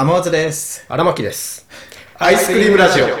[0.00, 0.86] 天松です。
[0.88, 1.66] 荒牧です。
[2.20, 3.06] アイスクリームラジオ。
[3.06, 3.18] あと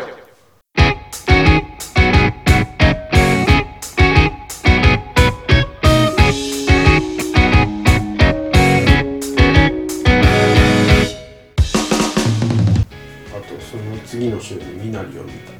[13.60, 15.50] その次の週にみなりを見た。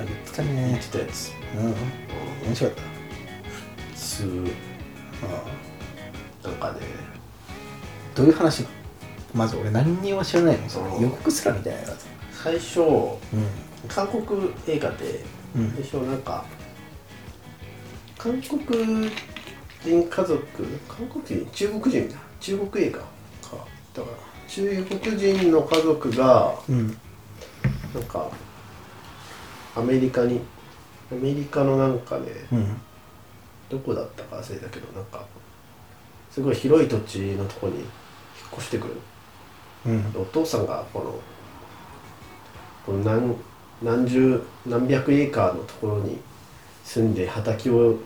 [0.00, 0.78] あ言ってた言ね。
[0.78, 1.32] ってたやつ。
[1.54, 1.74] うん。
[2.48, 2.78] 面白かっ
[3.94, 4.44] 普通。
[5.20, 6.80] たあなんかね。
[8.14, 8.85] どういう話なの？
[9.34, 10.84] まず俺何にも知らないのそう。
[10.84, 11.92] んの予告すらみたいな
[12.32, 12.84] 最初う
[13.88, 15.24] 韓国映画で
[15.54, 15.70] うん。
[15.72, 16.44] 最初なんか
[18.18, 19.10] 韓国
[19.84, 20.40] 人家族
[20.88, 21.46] 韓国人？
[21.52, 22.16] 中国人だ。
[22.40, 23.04] 中国映画か。
[23.94, 24.16] だから。
[24.48, 26.86] 中国人の家族がうん。
[27.94, 28.30] なんか
[29.74, 30.40] アメリカに
[31.12, 32.76] アメリカのなんかねうん。
[33.68, 35.24] どこだったか忘れたけどなんか
[36.30, 37.86] すごい広い土地のとこに引っ
[38.54, 38.94] 越してくる。
[38.94, 39.00] うん
[40.14, 41.14] お父さんがこの
[42.84, 43.36] この何
[43.82, 46.18] 何十何百エーカーのところに
[46.84, 47.96] 住んで畑を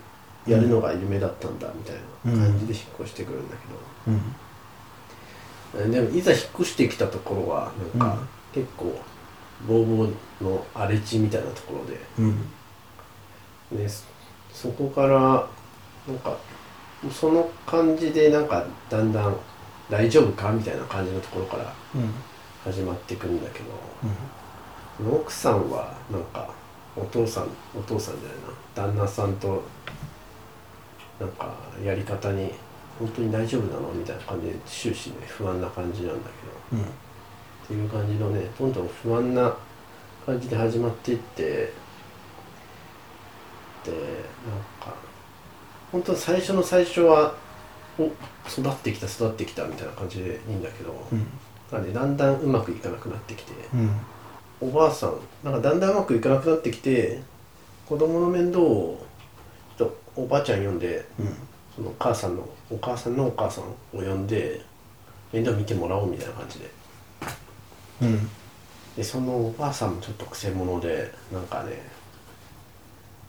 [0.46, 4.10] やるのが夢だったんだみたいな感じで引っ越してくるんだけ
[5.76, 5.92] ど、うん。
[5.92, 8.18] でもいざ引っ越してきたところはなんか、
[8.52, 8.98] 結構
[9.68, 12.00] ボーボーの荒れ地みたいなところで。
[12.18, 12.22] う
[13.76, 13.78] ん。
[13.78, 14.04] でそ
[14.52, 15.46] そこから
[16.08, 16.36] なんか
[17.12, 19.36] その感じでなんかだんだん
[19.90, 22.14] 大丈夫かみたいな感じのところからうん。
[22.64, 23.64] 始まっていくんだけど、
[24.98, 26.52] その奥さんはなんか
[26.94, 29.62] お父さんお父さんじゃないな旦那さんと
[31.18, 32.50] なんかやり方に
[32.98, 36.28] 本当に大丈夫なのみたいな感じで終始ね不安な感じなんだ
[36.70, 36.84] けどうん。
[36.84, 36.86] っ
[37.66, 39.56] ていう感じのねどんどん不安な
[40.26, 41.72] 感じで始まっていってで
[43.86, 43.98] なん
[44.78, 44.94] か
[45.90, 47.34] 本当最初の最初は
[48.04, 48.06] お
[48.48, 51.26] 育ってきた育ってきたみたいな感じでいいんだけど、うん。
[51.70, 53.90] なんでだんだんうまくいかなくなってきて、うん。
[54.60, 57.20] おばあさんなんかだんだんうまくいかなくなってきて
[57.86, 59.06] 子供の面倒を
[59.78, 61.36] ちょっとおばあちゃん呼んでうん。
[61.74, 64.60] そのお母さんのお母さんのお母さんを呼んで
[65.32, 66.70] 面倒見てもらおうみたいな感じで。
[68.02, 68.30] うん。
[68.96, 71.80] でそのおばあさんもちょっとくせ者でなんかね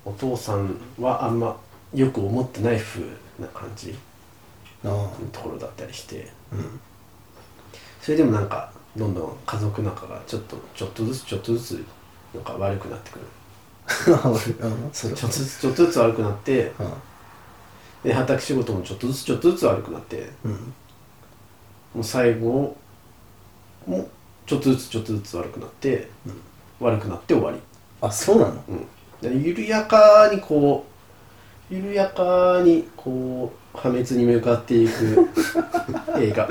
[0.03, 1.55] お父さんはあんま
[1.93, 3.01] よく思ってない風
[3.39, 3.95] な感じ
[4.83, 6.31] ところだったりして。
[6.51, 6.79] うん。
[8.01, 11.85] それでもなんかどんどん家族仲がちょっとちょっとずつちょっとずつ
[12.33, 13.25] なんか悪くなってくる。
[13.87, 16.93] ちょっとずつちょっとずつ悪くなってうん。
[18.03, 20.51] で畑仕事もちょっとずつちょっとずつ悪くなってうん。
[20.51, 20.57] も
[21.97, 22.75] う最後
[23.85, 24.09] も
[24.45, 26.09] ちょっとずつちょっとずつ悪くなって、
[26.79, 27.57] 悪くなって終わり。
[28.01, 28.63] あそうなの？
[28.69, 28.87] うん、
[29.43, 30.90] で緩やかにこう
[31.71, 35.29] 緩やかにこう破滅に向かっていく
[36.19, 36.49] 映画、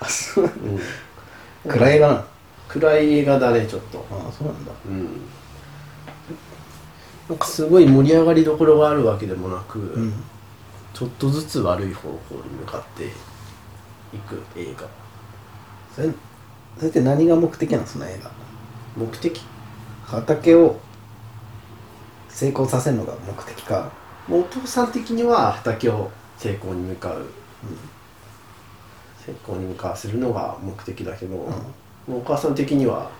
[0.00, 2.08] あそううん、暗いな。
[2.08, 2.24] の
[2.68, 4.06] 暗い映画だねちょっと。
[4.08, 4.70] ああそうなんだ。
[4.86, 5.20] うん。
[7.28, 10.12] なんかすごい盛り上がりどころがあるわけでもなく、うん。
[10.94, 14.86] ちょっとずつ悪い方向に向かっていく映画。
[15.94, 16.08] それ
[16.78, 18.30] それって何が目的なのその映画？
[18.96, 19.42] 目的？
[20.04, 20.76] 畑を
[22.28, 23.90] 成功させるのが目的か
[24.30, 27.26] お父さん的には畑を成功に向かう、
[29.24, 31.46] 成功に向かわせるのが目的だけど、も
[32.08, 33.10] うお母さん的には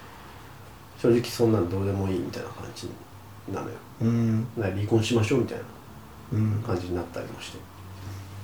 [0.98, 2.88] 正直そんなんどうでもいいみたいな感じ
[3.52, 3.74] なのよ。
[4.00, 4.46] うん。
[4.56, 5.64] だから離婚しましょうみたいな
[6.32, 6.62] うん。
[6.62, 7.58] 感じになったりもして。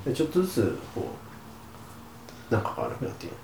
[0.05, 1.09] でちょっとずつこ
[2.51, 3.37] う仲が悪くなっている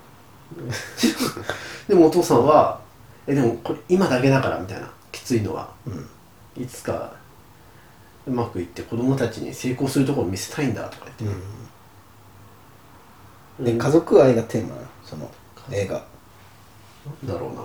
[1.87, 2.79] でもお父さんは
[3.27, 4.89] 「えでもこれ今だけだから」みたいな。
[5.11, 5.69] きついのは。
[5.85, 6.63] うん。
[6.63, 7.11] いつか
[8.27, 11.33] うまくいって子供たちに成功するところを見せたいんだとか言っ
[13.57, 15.31] て、で家族愛がテーマその
[15.71, 16.03] 映画。
[17.25, 17.61] なんだろうな。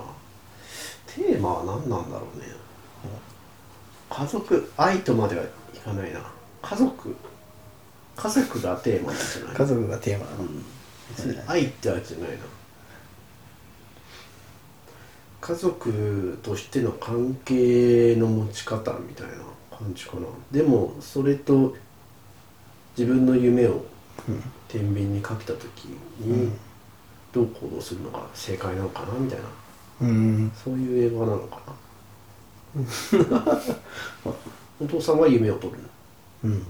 [1.07, 2.45] テーマは何なんだろうね、
[4.09, 5.47] 家族愛とまではい
[5.79, 6.21] かないな。
[6.61, 7.15] 家族。
[8.15, 9.55] 家族がテーマなんじゃない？
[9.55, 10.43] 家族がテーマなの？
[11.09, 12.37] 別に愛ってわけじゃないな。
[15.41, 19.33] 家族としての関係の持ち方みたいな
[19.81, 21.75] 感じかなでもそれと
[22.97, 23.83] 自分の夢を
[24.67, 25.85] 天秤にかけた時
[26.19, 26.51] に
[27.33, 29.45] どう行動するのが正解なのかなみたいな
[30.01, 30.51] うん。
[30.55, 31.73] そういう映画なのかな
[34.79, 35.19] お父さん。
[35.19, 35.79] は夢を取る
[36.43, 36.63] うん。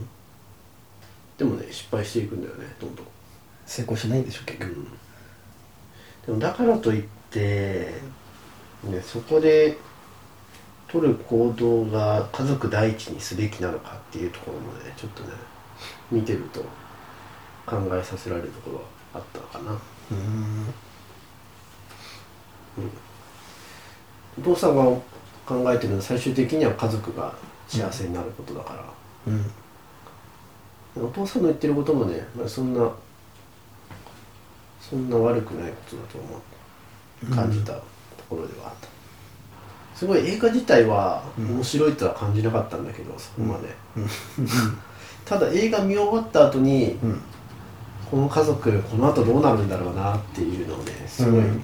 [1.38, 2.42] でもね失敗していくん。
[2.44, 2.96] だよねどん。
[2.96, 3.06] どん。
[3.66, 4.26] 成功しないん。
[4.26, 4.88] でしょ結局
[6.26, 7.94] でもだからといって、
[8.84, 9.78] ね、そこで
[10.92, 15.30] 取る行動が家族第一にすべきなのかっていうところもねちょっとね
[16.12, 16.62] 見てると
[17.66, 18.84] 考えさせられるところは
[19.16, 19.72] あったかな。
[19.72, 19.76] う
[20.14, 20.66] ん。
[24.40, 24.84] お父さんが
[25.46, 27.34] 考えてるのは最終的には家族が
[27.68, 28.84] 幸せになることだから、
[29.28, 29.36] う
[31.02, 31.06] ん。
[31.06, 32.92] お父さんの言ってることもね、まあ、そんな
[34.80, 36.42] そんな悪くないことだと思う。
[37.30, 37.84] 感じたと
[38.28, 38.88] ころではあった、
[40.02, 43.68] すごい映画自体は面白いとは感じなかったんだけど、そこまで、
[45.24, 47.22] ただ映画見終わった後に、うん。
[48.10, 51.64] この家族この後どうなるんだろうなっていうのをねすごい、うん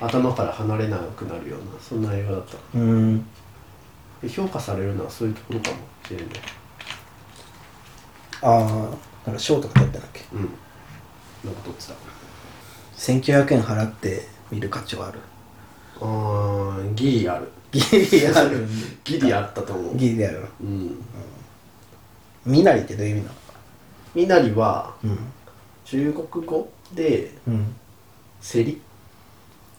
[0.00, 4.26] 頭から離れなくなるようなそんな映画だった。
[4.28, 5.76] 評価されるのはそういうところかも
[6.08, 6.26] しれない。
[8.40, 8.60] あ
[9.24, 10.22] あなんか賞とか取ってなっけ？
[10.32, 10.40] うん。
[11.44, 11.92] なんか撮ってた。
[12.96, 15.18] 1900円払って見る価値はある
[16.00, 17.48] あーギリある。
[17.72, 18.66] ギリある。
[19.04, 19.96] ギリあったと思う。
[19.96, 20.44] ギリある。
[20.60, 21.04] うん。
[22.44, 23.34] みなりってどういう意味なの？
[24.14, 25.18] みなりはうん。
[25.84, 27.74] 中国語でうん。
[28.40, 28.80] セリ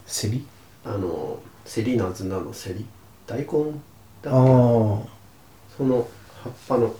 [0.05, 0.45] セリ
[0.83, 2.85] あのセリナズナのセリ
[3.25, 3.45] 大根
[4.21, 4.37] だああ。
[5.75, 6.07] その
[6.43, 6.93] 葉っぱの。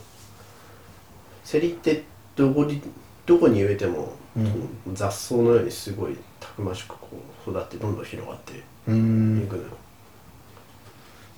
[1.44, 2.04] セリって
[2.36, 2.80] どこに
[3.26, 4.94] どこに植えても、うん。
[4.94, 7.08] 雑草のようにすごいたくましくこ
[7.46, 9.68] う育ってどんどん広がってういんくのよ、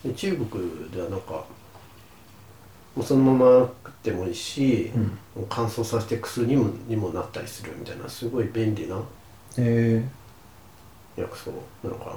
[0.04, 1.44] で中国ではなんか
[2.96, 5.18] もうそのまま食ってもいいし、うん。
[5.48, 8.96] 乾燥させて薬にもにもなったりするみたいなすごい便利な
[11.16, 11.50] 薬草
[11.84, 12.12] なのかな。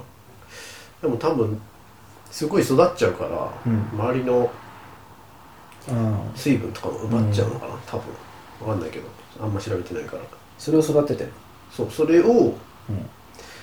[1.02, 1.60] でも多分
[2.30, 3.88] すごい育っちゃうから、うん。
[3.92, 4.50] 周りの
[6.34, 8.12] 水分とかも奪っちゃうのかな、多分。
[8.68, 9.06] わかんないけど。
[9.40, 10.22] あんま調べてないから。
[10.58, 11.32] それを育ててる。
[11.70, 12.54] そうそれをうん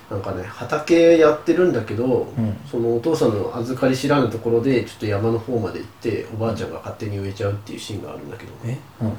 [0.10, 2.58] なんかね畑やってるんだけど、ん。
[2.70, 8.78] そのお父さんの預かり知らぬところでちょっと山の方まで行っておばあちゃんが勝手に植えちゃうっていうシーンがあるんだけど、え？
[9.02, 9.14] うん。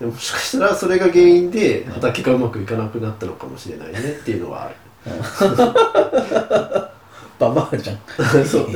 [0.00, 4.74] でもしかしたらそれが原因で畑がうまくいかなくなったのかもしれないねっていうのはある。
[7.38, 7.98] ババアじゃん。
[8.44, 8.68] そう。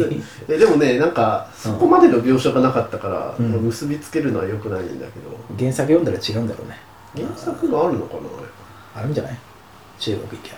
[0.48, 3.46] えでもねなんかそこまでの描写がなかったから、うん。
[3.64, 5.36] 結びつけるのは良くないんだけど。
[5.58, 6.78] 原作読んだら違うんだろうね。
[7.14, 8.20] 原作があるのかな
[9.00, 9.38] あるんじゃない？
[10.02, 10.56] 中国行きゃ。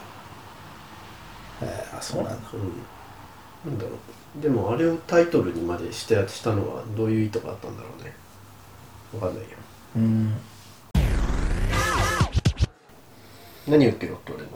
[1.60, 2.48] えー、あそうなんだ。
[2.54, 3.70] うん。
[3.70, 3.90] なんだろ
[4.38, 4.40] う。
[4.40, 8.14] でもあれをタイトルにまでしてしたのはどういう意図があったんだろうね。
[9.12, 9.50] わかんないよ。
[9.96, 10.34] うん。
[13.68, 14.48] 何言ってるわけ俺も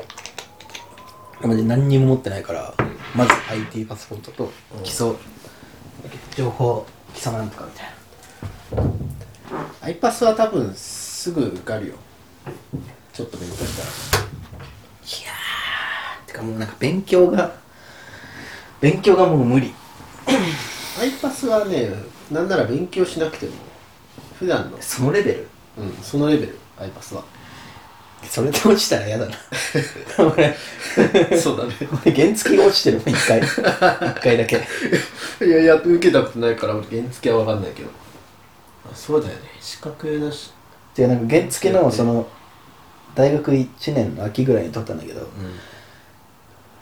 [1.43, 2.75] マジ何にも持ってないから
[3.14, 4.50] まず IT パスポートと
[4.85, 5.12] 基礎
[6.35, 8.90] 情報基礎なんとかみたいな。
[9.82, 11.94] アイパスは多分すぐ受かるよ。
[13.12, 14.17] ちょっと勉強したら
[16.28, 17.52] てかもうなんか勉強が
[18.80, 19.75] 勉強がもう無理。
[21.00, 21.90] アイパスはね
[22.30, 23.52] なんなら勉強しなくても
[24.38, 25.48] 普段のそのレベル。
[25.78, 27.25] うんそのレベルアイパスは。
[28.25, 29.32] それで落ちたら嫌だな。
[30.19, 30.54] 俺
[31.40, 31.75] そうだね。
[32.04, 33.40] 俺原付落ちてるもん一回。
[33.40, 34.56] 一回だけ。
[35.40, 37.90] いやいや受けたことないから俺原付は分かんないけど。
[38.92, 39.42] あそうだよね。
[39.60, 40.52] 資格だし。
[40.94, 42.28] でなんか原付のその
[43.14, 45.28] 大学1年の秋ぐらいに取ったんだけどうん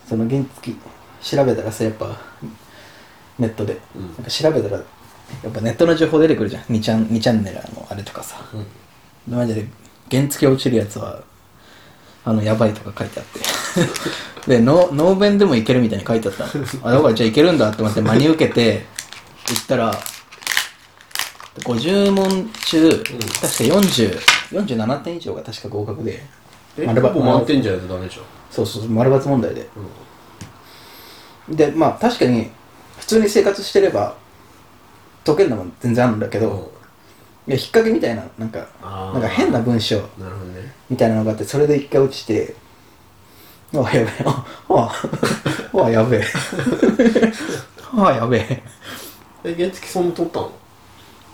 [0.09, 0.73] その原付
[1.23, 2.19] 調べたらさやっぱ
[3.39, 4.07] ネットで、うん。
[4.07, 4.83] なんか調べたらや
[5.49, 6.63] っぱネットの情報出てくるじゃん。
[6.65, 8.37] 2チャン2チャンネルのあれとかさ。
[8.55, 9.35] うん。
[9.37, 9.67] マジで
[10.11, 11.23] 原付落ちるやつは
[12.25, 13.41] あのやばいとか書いてあって。
[14.47, 16.65] でノーベンでもいけるみたいに書いてあったの。
[16.85, 18.87] あだからじゃあいけるんだって思って真に受けて
[19.49, 19.99] 行ったら
[21.61, 23.09] 50問中、確か
[23.65, 24.19] 40
[24.53, 26.23] 47点以上が確か合格で。
[26.79, 28.25] えほぼ満点じゃないとダメじゃん
[28.65, 29.69] そうそう丸抜問題で。
[31.49, 32.51] でまあ確かに
[32.99, 34.17] 普通に生活してれば
[35.25, 36.73] 解けるのも全然あるんだけど、
[37.47, 40.73] いや引っ掛けみたいななんかなんか変な文章なるほどね。
[40.89, 42.55] みたいなのがあってそれで一回落ちて
[43.75, 46.25] あやべえあああやべえ。
[47.97, 48.63] あ やべえ。
[49.45, 50.53] え原付そんな取ったの？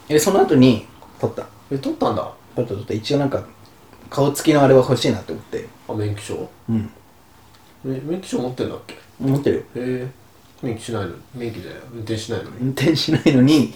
[0.09, 0.87] えその後に
[1.21, 1.47] 取った。
[1.71, 2.31] え取ったんだ。
[2.57, 2.95] 取った取った。
[2.95, 3.43] 一応なんか
[4.11, 5.69] 顔つきのあれは欲しいなって思って。
[5.89, 6.51] あ免許証？
[6.69, 6.91] うん。
[6.97, 7.02] え
[7.85, 8.95] 免許証持ってんだっけ？
[8.95, 9.63] へ持ってるよ。
[9.77, 10.11] え。
[10.63, 12.57] 免許しないの免許で運転しないのに。
[12.61, 13.75] 運転しないのに。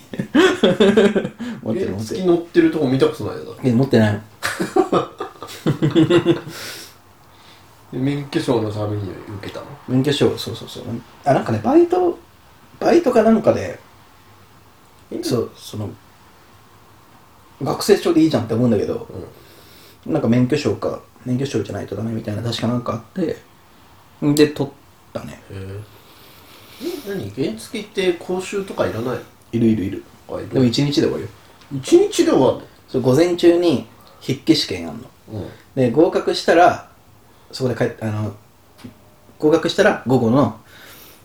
[1.63, 4.21] 持ってる原持ってる付乗ってるとこ見たことないよだってえ持ってないの。
[7.93, 9.03] で 免許証のために
[9.39, 9.67] 受けたの？
[9.89, 10.37] 免許証。
[10.39, 10.85] そうそうそう。
[11.25, 12.19] あなんかねバイト
[12.79, 13.79] バイトかなんかで
[15.23, 15.91] そうその
[17.63, 19.09] 学生証でいいじゃんって思うんだけど
[20.07, 20.13] うん。
[20.13, 23.37] なんか免許証か免許証じゃないとダメみたいな確かなんかあって
[24.23, 24.73] で取っ
[25.13, 25.41] たね。
[25.51, 25.81] へえ
[26.83, 27.31] え何？
[27.31, 29.19] 原付って講習とかいらない？
[29.53, 30.05] いるいるいる。
[30.29, 31.29] のあいでも一日で終わるよ。
[31.75, 33.87] 一日で終わるそう午前中に
[34.21, 35.03] 筆記試験あんの。
[35.33, 35.49] のうん。
[35.75, 36.89] で合格したら
[37.53, 38.35] そこで帰あの
[39.39, 40.61] 合格したら午後の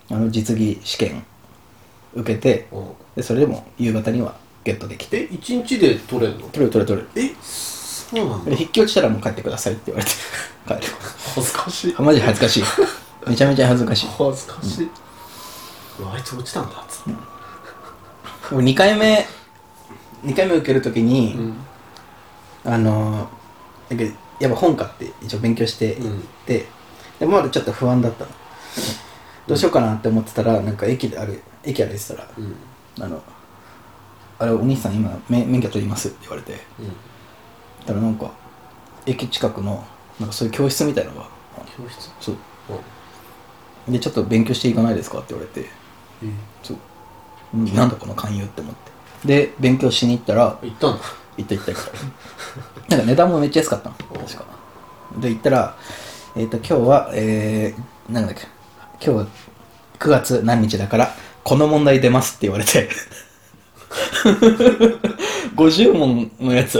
[0.09, 1.23] あの実技試験
[2.13, 2.87] 受けてうん。
[3.15, 5.23] でそれでも夕方にはゲットできて。
[5.23, 6.47] え一日で取れんの？
[6.49, 7.31] 取れる取れる取れる。
[7.31, 7.35] え
[8.11, 10.11] そうなんで筆記落ちたらもう帰ってくださいって言われて。
[10.67, 10.93] 帰る。
[11.33, 11.95] 恥ずかしい。
[11.97, 12.63] あマジ恥ずかしい。
[13.27, 14.07] めちゃめちゃ恥ずかしい。
[14.17, 14.89] 恥ずかしい、
[15.99, 17.11] うわあいつ落ちたんだっつって。
[18.51, 19.27] 俺2回目
[20.25, 21.53] 2回目受けるときに、うん。
[22.65, 23.29] あの
[23.89, 26.03] だけどやっぱ本買って一応勉強してうん。
[26.03, 26.67] 行って、
[27.19, 28.31] でまだちょっと不安だったの。
[29.47, 32.55] どうしようかなって思ってたらなんか駅である駅歩いてたらうん。
[32.99, 33.21] あの
[34.39, 36.59] あれお兄さん今免免許取りますって言われて
[37.81, 38.31] うんたらなんか
[39.05, 39.83] 駅近くの
[40.19, 41.27] なんかそういう教室みたいのが
[41.77, 42.11] 教室？
[42.19, 42.35] そう。
[42.35, 42.41] うん
[43.93, 45.67] でちょっと勉強していかないですかって言われて
[46.23, 46.27] え
[46.61, 46.77] そう。
[47.55, 49.27] うんなんだこの勧誘って思って。
[49.27, 51.03] で勉強しに行ったら行ったんだ。
[51.37, 51.83] 行った行った行っ
[52.87, 52.95] た。
[52.95, 53.95] なんか値段もめっちゃ安かったの。
[53.95, 54.45] 確か。
[55.19, 55.75] で行ったら
[56.35, 58.43] えっ、と今日はえー、なんだっけ。
[59.03, 59.27] 今日は
[59.97, 62.89] 9月何日だからこの問題出ますって言われて。
[65.55, 66.79] 50問のやつ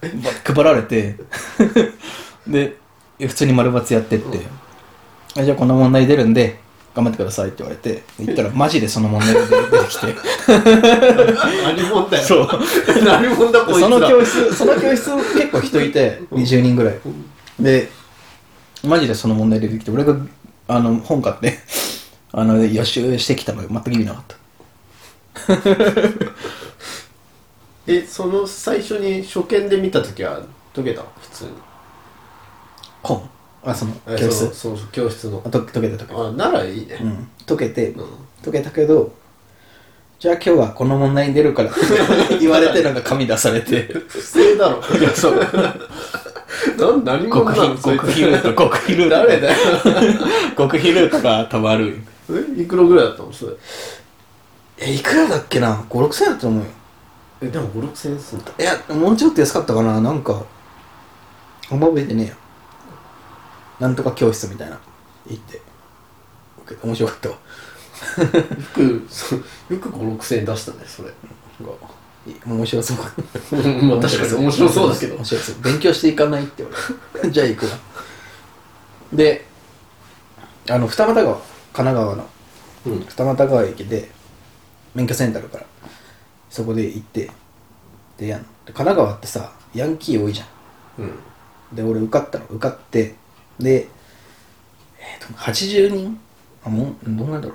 [0.44, 1.16] 配られて。
[2.46, 2.76] で
[3.18, 4.40] 普通に丸抜やってって、
[5.36, 6.58] あじゃあこの問題出るんで
[6.94, 10.06] 頑張ってくださいって言われて言ったらマジでその問題が出てきて。
[11.62, 12.24] 何者だよ。
[12.24, 12.48] そう。
[13.04, 13.88] 何者だこいつら。
[13.88, 16.94] その教室その教室結構人いて20人ぐらい。
[17.60, 17.90] で
[18.82, 20.16] マジでその問題出てきて俺が
[20.66, 21.58] あの本買って
[22.32, 24.36] あの予習してきたの全く意味なかった
[27.86, 30.40] えその最初に初見で見た時は
[30.74, 31.02] 解けた？
[31.20, 31.50] 普通に。
[33.02, 33.28] 本？
[33.64, 34.54] あそのえ教室？
[34.54, 35.42] そうそう教室の。
[35.44, 36.98] あと解けた解けたあならいいね。
[37.02, 37.28] うん。
[37.46, 38.06] 解けてうん。
[38.44, 39.12] 解けたけど
[40.18, 41.70] じゃあ今日はこの問題に出るから
[42.40, 43.82] 言われてなんか紙出されて。
[44.08, 44.82] 不正だろ。
[44.98, 45.34] いやそう。
[46.78, 49.10] なん何者極秘なのそいつ極秘ルート極秘ルート。
[49.10, 49.56] 誰だよ。
[50.56, 51.98] 極秘ルートが多分ある
[52.30, 53.32] えいくらぐらいだったの？
[53.32, 53.52] それ。
[54.78, 56.70] えいくらだっけな？56千円だと思うよ
[57.42, 60.00] えでも56千円すんだいやもうちょっと安かったかな。
[60.00, 60.44] なんか
[61.70, 62.34] あんま覚えてねえよ
[63.78, 64.78] なんとか教室みたいな。
[65.26, 65.60] 行って。
[66.82, 67.34] 面白かったわ。
[67.34, 67.40] よ
[68.74, 71.08] くそうよく56千円出したねそれ。
[72.26, 72.96] い面白そう。
[73.84, 74.90] まあ確かに面白そう。
[74.90, 75.16] だけど。
[75.16, 75.54] 面白そう。
[75.62, 76.72] 勉強していかないって言わ
[77.14, 77.30] れて。
[77.30, 77.72] じゃあ行くわ。
[79.12, 79.46] で
[80.68, 81.42] あの二俣川神
[81.72, 82.28] 奈川の。
[82.86, 83.06] うん。
[83.08, 84.10] 二俣川駅で
[84.94, 85.64] 免許センターから
[86.50, 87.30] そこで行って
[88.18, 90.46] でやん神奈川ってさヤンキー多いじゃん。
[91.02, 91.76] うん。
[91.76, 92.46] で俺受かったの。
[92.46, 93.14] 受かって
[93.58, 93.88] で
[94.98, 96.20] えー、と80人？
[96.64, 97.54] あもうどうなんだろ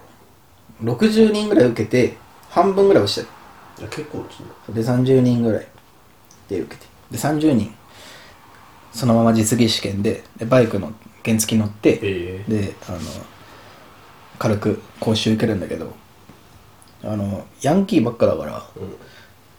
[0.82, 0.86] う。
[0.86, 2.18] 60人ぐらい受けて
[2.50, 3.28] 半分ぐらい落ちて
[3.82, 5.68] いや結構落ちるで30人ぐらい
[6.48, 6.88] で受けて。
[7.12, 7.76] で30人。
[8.94, 10.94] そのまま実技試験ででバイクの
[11.26, 13.00] 原付乗ってえであの
[14.40, 15.94] 軽く講習受けるんだけど
[17.06, 18.96] あのヤンキーばっかだからうん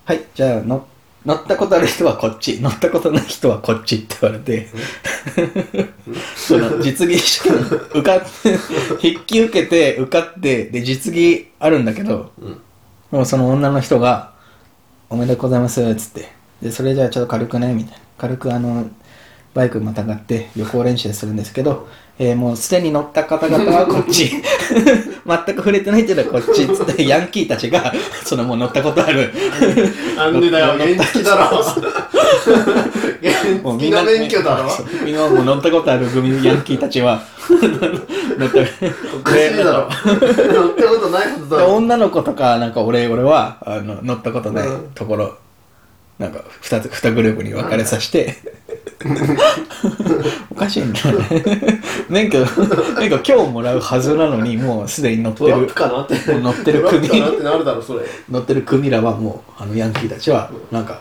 [0.04, 0.86] はい、じゃあ乗
[1.24, 4.68] 乗ったことある人はこっち、乗ったことない人はこっちって言われて、
[6.36, 12.60] その実技試験受かって、筆記受けて受かって、で、実技あるんだけど、うん
[13.10, 14.32] もうその女の人が、
[15.08, 16.28] おめでとうございます、つって。
[16.62, 17.98] で、それじゃあちょっと軽くね、みたいな。
[18.18, 18.86] 軽くあの、
[19.56, 24.30] バイクまたがって予行練習するんですけど、えーもうすでに乗った方々は こっち。
[25.26, 26.66] 全く触れてないっていうのはこっち。
[26.66, 29.32] つって、ヤンキーたちが、そのもう乗ったことある。
[30.14, 31.56] なんでだよ原付だろ。
[33.62, 34.70] もう原付の免許だろ。
[35.02, 37.22] みんなもう乗ったことある組ヤンキーたちは。
[37.48, 38.60] 乗った。
[39.16, 39.88] おかしいだろ。
[40.04, 44.90] 乗ったことないはずだでろ女の子とかなんか俺俺はあの乗ったことないうん。
[44.94, 45.34] ところ、
[46.18, 48.36] なんか2つ二グループに分かれさせて
[50.50, 51.80] おかしいんだよね。
[52.08, 52.38] 免許
[52.98, 56.14] 免許今日もらうはずなのにもうすでに乗ってトラッるプかなって。
[56.40, 58.06] 乗ってるトラップ組かなってなるだろそれ。
[58.30, 61.00] 乗ってる組らはもうあのヤンキーたちはなんか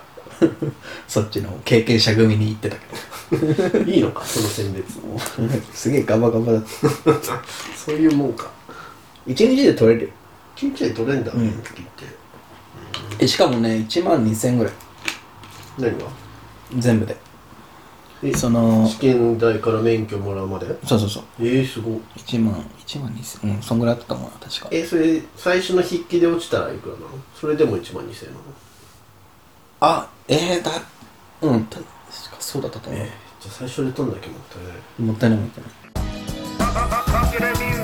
[1.08, 2.82] そっちの経験者組に行ってたけ
[3.86, 3.92] ど。
[3.92, 5.00] いいのかその選別
[5.74, 6.70] すげえガバガバだった。
[7.76, 8.48] そういうもんか。
[9.26, 10.10] 一日で取れるよ。
[10.56, 11.40] ちっちゃい取れんだうん。
[11.40, 12.04] 原付って。
[13.20, 14.74] えしかもね1万2000円ぐらい。
[15.80, 16.06] 何が？
[16.78, 17.14] 全部で。
[17.14, 17.18] え
[18.36, 20.68] その試験代から免許もらうまで？
[20.86, 21.24] そうそうそう。
[21.40, 22.02] えー、すごい。
[22.18, 22.54] 1万
[22.86, 24.70] 1万2000うんそんぐらいだったと思うな確か。
[24.72, 27.08] えそれ最初の筆記で落ちたらいくらなの？
[27.40, 28.44] それでも1万2000円なの？
[29.82, 30.72] あえー、だ
[31.42, 35.02] うんた確かそうだったと思う、じゃあ最初で取んだけもったいない。
[35.02, 35.70] もったいないもったいな
[37.72, 37.75] い.